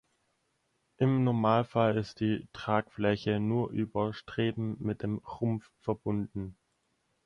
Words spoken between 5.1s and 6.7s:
Rumpf verbunden.